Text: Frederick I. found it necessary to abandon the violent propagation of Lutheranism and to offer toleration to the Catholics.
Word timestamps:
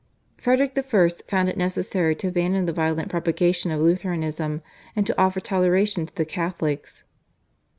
Frederick 0.35 0.73
I. 0.75 0.81
found 1.27 1.47
it 1.47 1.57
necessary 1.57 2.15
to 2.15 2.27
abandon 2.29 2.65
the 2.65 2.73
violent 2.73 3.09
propagation 3.09 3.69
of 3.69 3.81
Lutheranism 3.81 4.63
and 4.95 5.05
to 5.05 5.15
offer 5.21 5.39
toleration 5.39 6.07
to 6.07 6.15
the 6.15 6.25
Catholics. 6.25 7.03